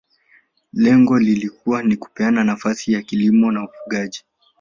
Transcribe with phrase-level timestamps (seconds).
[0.73, 4.23] Lengo lilikuwa ni kupeana nafasi ya kilimo na ufugaji